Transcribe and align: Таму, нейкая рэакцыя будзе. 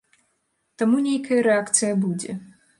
Таму, 0.83 0.97
нейкая 1.09 1.39
рэакцыя 1.51 1.93
будзе. 2.03 2.31